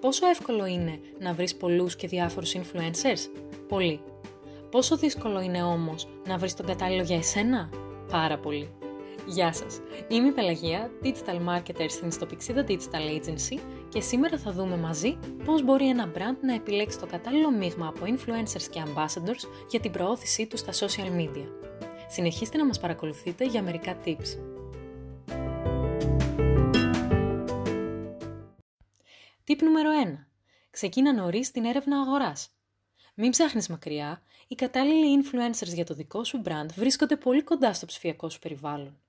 Πόσο 0.00 0.26
εύκολο 0.26 0.66
είναι 0.66 1.00
να 1.18 1.32
βρεις 1.34 1.56
πολλούς 1.56 1.96
και 1.96 2.06
διάφορους 2.06 2.54
influencers? 2.54 3.40
Πολύ. 3.68 4.00
Πόσο 4.70 4.96
δύσκολο 4.96 5.40
είναι 5.40 5.62
όμως 5.62 6.08
να 6.26 6.38
βρεις 6.38 6.54
τον 6.54 6.66
κατάλληλο 6.66 7.02
για 7.02 7.16
εσένα; 7.16 7.70
Πάρα 8.10 8.38
πολύ. 8.38 8.70
Γεια 9.26 9.52
σας, 9.52 9.80
είμαι 10.08 10.28
η 10.28 10.30
Πελαγία, 10.30 10.90
Digital 11.02 11.48
Marketer 11.48 11.86
στην 11.88 12.08
Ιστοπιξίδα 12.08 12.64
Digital 12.68 13.20
Agency 13.20 13.60
και 13.88 14.00
σήμερα 14.00 14.38
θα 14.38 14.52
δούμε 14.52 14.76
μαζί 14.76 15.18
πώς 15.44 15.64
μπορεί 15.64 15.88
ένα 15.88 16.12
brand 16.14 16.38
να 16.40 16.54
επιλέξει 16.54 16.98
το 16.98 17.06
κατάλληλο 17.06 17.50
μείγμα 17.50 17.86
από 17.86 18.06
influencers 18.06 18.62
και 18.70 18.82
ambassadors 18.86 19.48
για 19.70 19.80
την 19.80 19.90
προώθησή 19.90 20.46
του 20.46 20.56
στα 20.56 20.72
social 20.72 21.20
media. 21.20 21.46
Συνεχίστε 22.08 22.58
να 22.58 22.66
μας 22.66 22.80
παρακολουθείτε 22.80 23.44
για 23.44 23.62
μερικά 23.62 23.96
tips. 24.04 24.57
Tip 29.48 29.58
νούμερο 29.62 29.90
1. 30.04 30.26
Ξεκίνα 30.70 31.12
νωρίς 31.12 31.50
την 31.50 31.64
έρευνα 31.64 32.00
αγοράς. 32.00 32.50
Μην 33.14 33.30
ψάχνεις 33.30 33.68
μακριά, 33.68 34.22
οι 34.48 34.54
κατάλληλοι 34.54 35.22
influencers 35.22 35.74
για 35.74 35.84
το 35.84 35.94
δικό 35.94 36.24
σου 36.24 36.42
brand 36.44 36.66
βρίσκονται 36.74 37.16
πολύ 37.16 37.42
κοντά 37.42 37.72
στο 37.72 37.86
ψηφιακό 37.86 38.28
σου 38.28 38.38
περιβάλλον. 38.38 39.00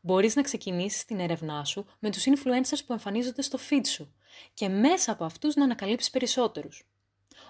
Μπορείς 0.00 0.36
να 0.36 0.42
ξεκινήσεις 0.42 1.04
την 1.04 1.20
έρευνά 1.20 1.64
σου 1.64 1.86
με 1.98 2.10
τους 2.10 2.24
influencers 2.24 2.78
που 2.86 2.92
εμφανίζονται 2.92 3.42
στο 3.42 3.58
feed 3.70 3.86
σου 3.86 4.14
και 4.54 4.68
μέσα 4.68 5.12
από 5.12 5.24
αυτούς 5.24 5.54
να 5.54 5.64
ανακαλύψεις 5.64 6.10
περισσότερους. 6.10 6.88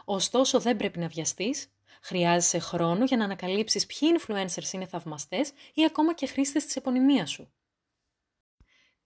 Ωστόσο, 0.04 0.60
δεν 0.60 0.76
πρέπει 0.76 0.98
να 0.98 1.08
βιαστείς, 1.08 1.72
χρειάζεσαι 2.02 2.58
χρόνο 2.58 3.04
για 3.04 3.16
να 3.16 3.24
ανακαλύψεις 3.24 3.86
ποιοι 3.86 4.16
influencers 4.18 4.72
είναι 4.72 4.86
θαυμαστές 4.86 5.52
ή 5.74 5.84
ακόμα 5.84 6.14
και 6.14 6.26
χρήστες 6.26 6.64
της 6.64 6.76
επωνυμίας 6.76 7.30
σου. 7.30 7.52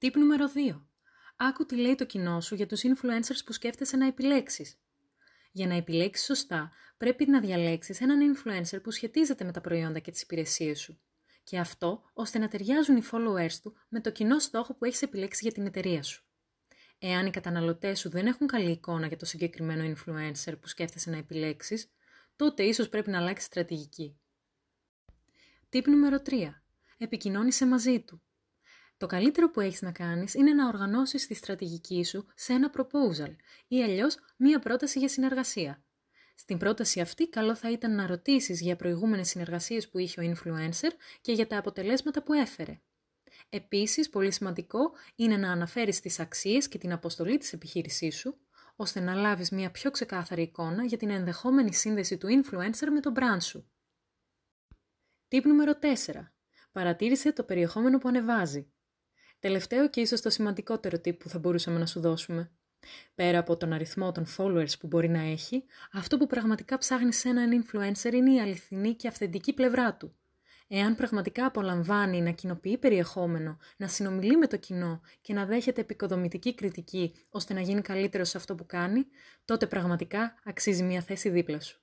Tip 0.00 0.12
νούμερο 0.12 0.48
2. 0.48 0.89
Άκου 1.42 1.66
τι 1.66 1.76
λέει 1.76 1.94
το 1.94 2.06
κοινό 2.06 2.40
σου 2.40 2.54
για 2.54 2.66
τους 2.66 2.80
influencers 2.84 3.44
που 3.44 3.52
σκέφτεσαι 3.52 3.96
να 3.96 4.06
επιλέξεις. 4.06 4.80
Για 5.52 5.66
να 5.66 5.74
επιλέξεις 5.74 6.26
σωστά, 6.26 6.72
πρέπει 6.96 7.26
να 7.26 7.40
διαλέξεις 7.40 8.00
έναν 8.00 8.34
influencer 8.34 8.82
που 8.82 8.90
σχετίζεται 8.90 9.44
με 9.44 9.52
τα 9.52 9.60
προϊόντα 9.60 9.98
και 9.98 10.10
τις 10.10 10.22
υπηρεσίες 10.22 10.80
σου. 10.80 11.00
Και 11.44 11.58
αυτό 11.58 12.02
ώστε 12.12 12.38
να 12.38 12.48
ταιριάζουν 12.48 12.96
οι 12.96 13.02
followers 13.12 13.52
του 13.62 13.76
με 13.88 14.00
το 14.00 14.10
κοινό 14.12 14.38
στόχο 14.38 14.74
που 14.74 14.84
έχεις 14.84 15.02
επιλέξει 15.02 15.40
για 15.42 15.52
την 15.52 15.66
εταιρεία 15.66 16.02
σου. 16.02 16.24
Εάν 16.98 17.26
οι 17.26 17.30
καταναλωτές 17.30 18.00
σου 18.00 18.10
δεν 18.10 18.26
έχουν 18.26 18.46
καλή 18.46 18.70
εικόνα 18.70 19.06
για 19.06 19.16
το 19.16 19.24
συγκεκριμένο 19.24 19.94
influencer 19.94 20.54
που 20.60 20.68
σκέφτεσαι 20.68 21.10
να 21.10 21.16
επιλέξεις, 21.16 21.92
τότε 22.36 22.62
ίσως 22.62 22.88
πρέπει 22.88 23.10
να 23.10 23.18
αλλάξεις 23.18 23.46
στρατηγική. 23.46 24.18
Τύπ 25.68 25.86
νούμερο 25.86 26.22
3. 26.26 26.62
Επικοινώνησε 26.98 27.66
μαζί 27.66 28.00
του. 28.00 28.22
Το 29.00 29.06
καλύτερο 29.06 29.50
που 29.50 29.60
έχεις 29.60 29.82
να 29.82 29.92
κάνεις 29.92 30.34
είναι 30.34 30.52
να 30.52 30.68
οργανώσεις 30.68 31.26
τη 31.26 31.34
στρατηγική 31.34 32.04
σου 32.04 32.26
σε 32.34 32.52
ένα 32.52 32.70
proposal 32.76 33.36
ή 33.68 33.82
αλλιώς 33.82 34.16
μία 34.36 34.58
πρόταση 34.58 34.98
για 34.98 35.08
συνεργασία. 35.08 35.84
Στην 36.34 36.58
πρόταση 36.58 37.00
αυτή 37.00 37.28
καλό 37.28 37.54
θα 37.54 37.70
ήταν 37.70 37.94
να 37.94 38.06
ρωτήσεις 38.06 38.60
για 38.60 38.76
προηγούμενες 38.76 39.28
συνεργασίες 39.28 39.88
που 39.88 39.98
είχε 39.98 40.20
ο 40.20 40.32
influencer 40.32 40.90
και 41.20 41.32
για 41.32 41.46
τα 41.46 41.58
αποτελέσματα 41.58 42.22
που 42.22 42.32
έφερε. 42.32 42.80
Επίσης, 43.48 44.10
πολύ 44.10 44.32
σημαντικό 44.32 44.92
είναι 45.16 45.36
να 45.36 45.52
αναφέρεις 45.52 46.00
τις 46.00 46.20
αξίες 46.20 46.68
και 46.68 46.78
την 46.78 46.92
αποστολή 46.92 47.38
της 47.38 47.52
επιχείρησής 47.52 48.16
σου, 48.16 48.38
ώστε 48.76 49.00
να 49.00 49.14
λάβεις 49.14 49.50
μια 49.50 49.70
πιο 49.70 49.90
ξεκάθαρη 49.90 50.42
εικόνα 50.42 50.84
για 50.84 50.96
την 50.96 51.10
ενδεχόμενη 51.10 51.74
σύνδεση 51.74 52.18
του 52.18 52.26
influencer 52.28 52.88
με 52.92 53.00
το 53.00 53.12
brand 53.16 53.42
σου. 53.42 53.70
Τύπ 55.28 55.46
νούμερο 55.46 55.72
4. 55.80 55.86
Παρατήρησε 56.72 57.32
το 57.32 57.44
περιεχόμενο 57.44 57.98
που 57.98 58.08
ανεβάζει. 58.08 58.72
Τελευταίο 59.40 59.90
και 59.90 60.00
ίσως 60.00 60.20
το 60.20 60.30
σημαντικότερο 60.30 60.96
tip 61.04 61.18
που 61.18 61.28
θα 61.28 61.38
μπορούσαμε 61.38 61.78
να 61.78 61.86
σου 61.86 62.00
δώσουμε. 62.00 62.50
Πέρα 63.14 63.38
από 63.38 63.56
τον 63.56 63.72
αριθμό 63.72 64.12
των 64.12 64.26
followers 64.36 64.78
που 64.80 64.86
μπορεί 64.86 65.08
να 65.08 65.20
έχει, 65.20 65.64
αυτό 65.92 66.16
που 66.16 66.26
πραγματικά 66.26 66.78
ψάχνει 66.78 67.12
σε 67.12 67.28
έναν 67.28 67.64
influencer 67.64 68.12
είναι 68.12 68.32
η 68.32 68.40
αληθινή 68.40 68.94
και 68.94 69.08
αυθεντική 69.08 69.52
πλευρά 69.52 69.94
του. 69.94 70.14
Εάν 70.68 70.94
πραγματικά 70.94 71.46
απολαμβάνει 71.46 72.20
να 72.20 72.30
κοινοποιεί 72.30 72.78
περιεχόμενο, 72.78 73.58
να 73.76 73.88
συνομιλεί 73.88 74.36
με 74.36 74.46
το 74.46 74.56
κοινό 74.56 75.00
και 75.20 75.32
να 75.32 75.46
δέχεται 75.46 75.80
επικοδομητική 75.80 76.54
κριτική 76.54 77.14
ώστε 77.28 77.54
να 77.54 77.60
γίνει 77.60 77.80
καλύτερος 77.80 78.28
σε 78.28 78.36
αυτό 78.36 78.54
που 78.54 78.66
κάνει, 78.66 79.06
τότε 79.44 79.66
πραγματικά 79.66 80.34
αξίζει 80.44 80.82
μια 80.82 81.00
θέση 81.00 81.28
δίπλα 81.28 81.60
σου. 81.60 81.80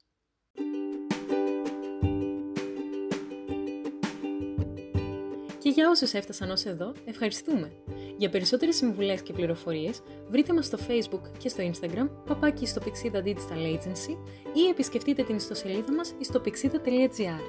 Και 5.68 5.74
για 5.74 5.90
όσους 5.90 6.14
έφτασαν 6.14 6.50
ως 6.50 6.66
εδώ, 6.66 6.94
ευχαριστούμε. 7.06 7.72
Για 8.18 8.30
περισσότερες 8.30 8.76
συμβουλές 8.76 9.22
και 9.22 9.34
πληροφορίες, 9.34 10.02
βρείτε 10.30 10.54
μας 10.54 10.66
στο 10.66 10.78
Facebook 10.88 11.22
και 11.38 11.50
στο 11.50 11.72
Instagram, 11.72 12.10
παπάκι 12.26 12.66
στο 12.66 12.82
Pixida 12.86 13.24
Digital 13.24 13.76
Agency 13.76 14.18
ή 14.54 14.68
επισκεφτείτε 14.70 15.24
την 15.24 15.36
ιστοσελίδα 15.36 15.94
μας 15.94 16.14
στο 16.22 16.42
pixida.gr. 16.46 17.42